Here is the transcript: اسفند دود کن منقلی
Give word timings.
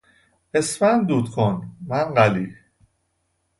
اسفند 0.53 1.07
دود 1.07 1.29
کن 1.31 1.71
منقلی 1.87 2.57